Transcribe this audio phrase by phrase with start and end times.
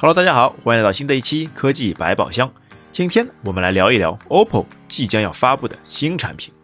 [0.00, 2.48] Hello，大家好，欢迎来到新的一期科技百宝箱。
[2.92, 6.54] 今天我们来聊一聊 OPPO 即将要发布的新产品。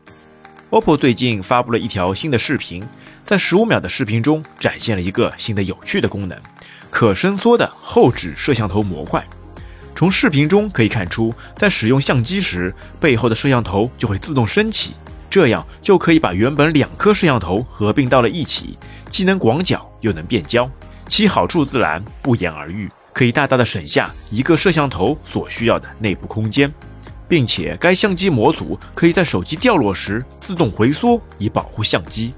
[0.71, 2.81] OPPO 最近发布了一条新的视频，
[3.25, 6.41] 在十五秒的视频中展现了一个新的有趣的功能——
[6.91, 9.27] 可伸缩的后置摄像头模块。
[9.97, 14.95] 从视频中可以看出，在使用相机时，背后的摄像头就会自动升起，
[15.29, 18.79] 这样就可以把原本两颗摄像头合并到了一起，
[19.11, 20.71] 既能广角又能变焦，
[21.09, 22.89] 其好处自然不言而喻。
[23.15, 26.71] 可以大大的省下一个摄像头所需要的内部空间，
[27.29, 32.35] 并且该相机模组可以在手机掉落时自动回缩，以保护相机。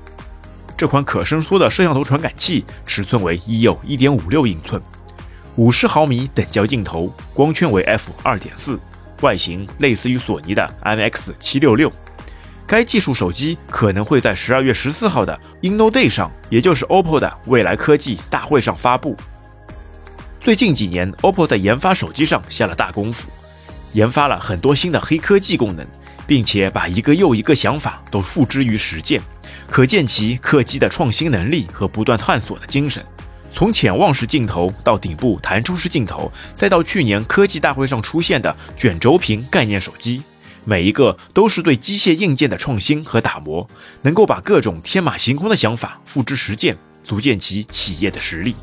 [0.77, 4.81] 这款可伸缩的摄像头传感器尺寸为一又一点五六英寸，
[5.57, 8.79] 五十毫米等焦镜头，光圈为 f 二点四，
[9.23, 11.91] 外形类似于索尼的 MX 七六六。
[12.67, 19.17] 该技术手机可能会在十二月十四号的 Inno Day 上，也就是 OPPO 的未来科技大会上发布。
[20.47, 23.29] 最近几年，OPPO 在研发手机上下了大功夫，
[23.95, 25.85] 研发了很多新的黑科技功能，
[26.25, 29.21] 并且把一个又一个想法都付之于实践，
[29.69, 33.05] 可见其客机的创新能力和不断探索的精神。
[33.53, 40.23] 从潜望式镜头到顶部弹出式镜头，再到去年科技大会上出现的卷轴屏概念手机，
[40.65, 43.69] 每一个都是对机械硬件的创新和打磨，
[44.03, 48.55] 能够把各种天马行空的想法付之实践，足见其企业的实力。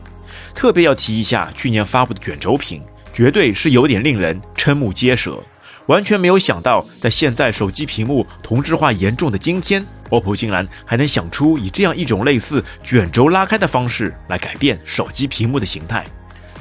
[0.54, 2.82] 特别要提一下，去年发布的卷轴屏，
[3.12, 5.42] 绝对是有点令人瞠目结舌。
[5.88, 16.06] 完全没有想到，在现在手机屏幕同质化严重的今天，OPPO 竟然还能想出以这样一种类似卷轴拉开的方式来改变手机屏幕的形态。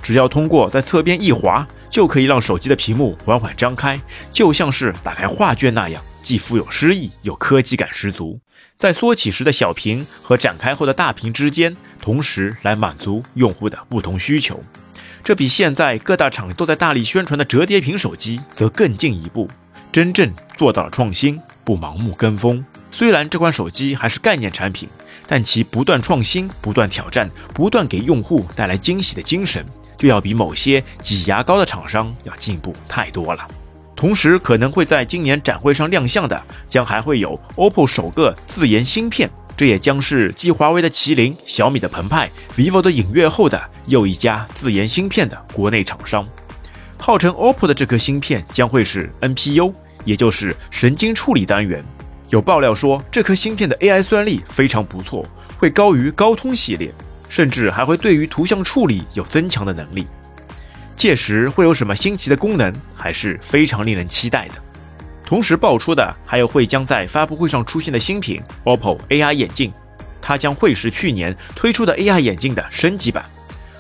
[0.03, 4.01] 只要通过在侧边一滑，就可以让手机的屏幕缓缓张开，
[4.33, 8.41] 就像是打开画卷那样，既富有诗意又科技感十足。
[8.77, 11.77] 在缩起时的小屏和展开后的大屏之间。
[12.03, 14.61] 同时来满足用户的不同需求，
[15.23, 19.49] 这比现在各大厂都在大力宣传的折叠屏手机则更进一步，
[19.93, 22.63] 真正做到了创新，不盲目跟风。
[22.91, 24.89] 虽然这款手机还是概念产品，
[25.29, 29.65] 但其不断创新、不断挑战、不断给用户带来惊喜的精神，
[29.97, 33.47] 就要比某些挤牙膏的厂商要进步太多了。
[33.95, 39.31] 同时，可能会在今年展会上亮相的，将还会有 OPPO 首个自研芯片。
[39.63, 46.27] 这也将是继华为的麒麟、小米的澎湃、vivo 的影月后的又一家自研芯片的国内厂商。
[46.99, 49.73] 号称 OPPO 的这颗芯片将会是 NPU，
[50.05, 51.81] 也就是神经处理单元。
[52.31, 55.25] 有爆料说，这颗芯片的 AI 算力非常不错，
[55.57, 56.93] 会高于高通系列，
[57.29, 60.09] 甚至还会对于图像处理有增强的能力。
[60.97, 64.55] 届时会有什么新奇的功能，还是非常令人期待的。
[65.33, 69.73] 同时爆出的还有会将在发布会上出现的新品 OPPO AR 眼镜，
[70.21, 73.25] 它将会是去年推出的 AR 眼镜的升级版。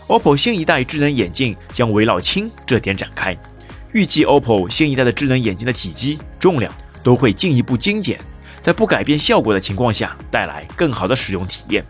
[0.06, 3.36] OPPO 新一代智能眼镜将围绕轻这点展开，
[3.92, 8.18] 预计 OPPO 新一代的智能眼镜的体积、重量都会进一步精简，
[8.62, 11.84] 在不改变效果的情况下带来更好的使用体验。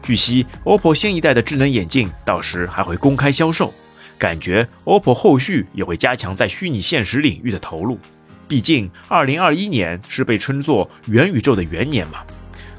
[0.00, 3.74] 据悉，OPPO 新一代的智能眼镜到时还会公开销售，
[4.16, 7.98] 感觉 OPPO 后续也会加强在虚拟现实领域的投入。
[8.48, 12.20] 毕竟，二零二一年是被称作元宇宙的元年嘛，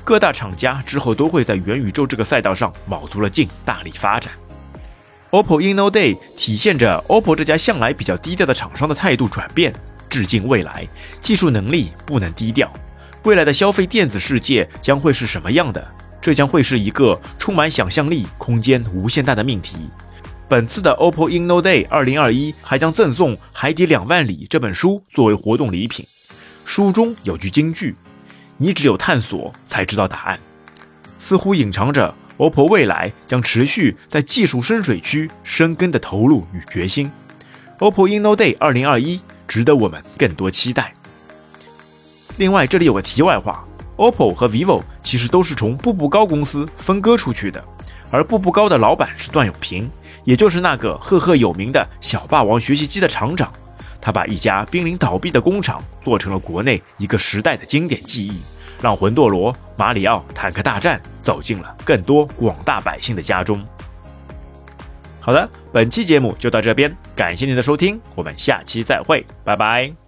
[0.04, 4.32] 各大厂家之后都会在元宇宙这个赛道上卯足了劲，大力发展。
[5.32, 9.74] OPPO Inno Day 体现着 OPPO 这家向来比较低调的厂商的态度转变，
[10.10, 10.88] 致敬未来，
[11.20, 12.72] 技术能力不能低调。
[13.24, 15.86] 未来的消费电子世界将会是什么样的？
[16.22, 19.90] 这将会是一个充满想象力、空间无限大的命题。
[20.50, 26.06] 本次的 OPPO Inno Day 二零二一还将赠送《海底两万里》这本书作为活动礼品。
[26.64, 27.94] 书中有句金句
[28.56, 30.40] ：“你只有探索才知道答案。”
[31.20, 37.12] 似乎隐藏着 OPPO 未来将持续在技术深水区深耕的投入与决心。
[37.80, 39.20] OPPO Inno Day 二零二一
[39.50, 40.94] 值得我们更多期待。
[42.38, 47.62] 另外，这里有个题外话：OPPO 和 vivo 其实都是从步步高公司分割出去的。
[48.10, 49.92] 而步步高的老板是段永平，
[50.28, 53.50] 也就是那个赫赫有名的小霸王学习机的厂长。
[54.02, 58.42] 他把一家濒临倒闭的工厂做成了国内一个时代的经典记忆，
[58.82, 63.66] 让魂斗罗、马里奥、坦克大战走进了更多广大百姓的家中。
[65.22, 70.07] 好的，本期节目就到这边，感谢您的收听，我们下期再会，拜拜。